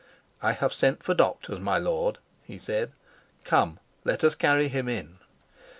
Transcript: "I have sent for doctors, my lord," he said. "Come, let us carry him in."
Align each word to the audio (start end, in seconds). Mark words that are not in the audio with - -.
"I 0.41 0.53
have 0.53 0.73
sent 0.73 1.03
for 1.03 1.13
doctors, 1.13 1.59
my 1.59 1.77
lord," 1.77 2.17
he 2.41 2.57
said. 2.57 2.91
"Come, 3.43 3.79
let 4.03 4.23
us 4.23 4.33
carry 4.33 4.67
him 4.67 4.89
in." 4.89 5.19